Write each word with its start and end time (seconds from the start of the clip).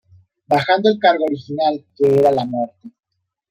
Bajando 0.47 0.89
el 0.89 0.97
cargo 0.97 1.25
original, 1.25 1.85
que 1.95 2.07
era 2.17 2.31
la 2.31 2.43
muerte". 2.43 2.89